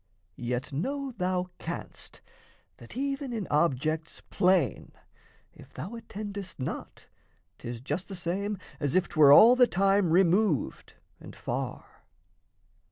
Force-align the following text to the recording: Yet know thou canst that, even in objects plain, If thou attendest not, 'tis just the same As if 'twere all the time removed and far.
Yet 0.41 0.73
know 0.73 1.11
thou 1.11 1.51
canst 1.59 2.21
that, 2.77 2.97
even 2.97 3.31
in 3.31 3.47
objects 3.51 4.19
plain, 4.31 4.93
If 5.53 5.75
thou 5.75 5.91
attendest 5.93 6.59
not, 6.59 7.05
'tis 7.59 7.81
just 7.81 8.07
the 8.07 8.15
same 8.15 8.57
As 8.79 8.95
if 8.95 9.07
'twere 9.07 9.31
all 9.31 9.55
the 9.55 9.67
time 9.67 10.09
removed 10.09 10.93
and 11.19 11.35
far. 11.35 12.01